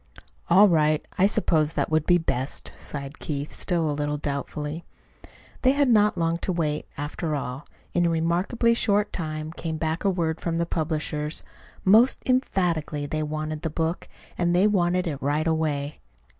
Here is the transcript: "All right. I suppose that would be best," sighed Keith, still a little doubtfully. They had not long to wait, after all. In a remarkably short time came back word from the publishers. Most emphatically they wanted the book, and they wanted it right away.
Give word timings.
"All 0.49 0.67
right. 0.67 1.05
I 1.19 1.27
suppose 1.27 1.73
that 1.73 1.91
would 1.91 2.07
be 2.07 2.17
best," 2.17 2.73
sighed 2.81 3.19
Keith, 3.19 3.53
still 3.53 3.87
a 3.87 3.93
little 3.93 4.17
doubtfully. 4.17 4.83
They 5.61 5.73
had 5.73 5.89
not 5.89 6.17
long 6.17 6.39
to 6.39 6.51
wait, 6.51 6.87
after 6.97 7.35
all. 7.35 7.67
In 7.93 8.07
a 8.07 8.09
remarkably 8.09 8.73
short 8.73 9.13
time 9.13 9.51
came 9.51 9.77
back 9.77 10.03
word 10.03 10.41
from 10.41 10.57
the 10.57 10.65
publishers. 10.65 11.43
Most 11.85 12.23
emphatically 12.25 13.05
they 13.05 13.21
wanted 13.21 13.61
the 13.61 13.69
book, 13.69 14.09
and 14.39 14.55
they 14.55 14.65
wanted 14.65 15.05
it 15.05 15.21
right 15.21 15.45
away. 15.45 15.99